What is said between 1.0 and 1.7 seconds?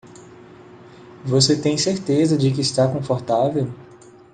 Você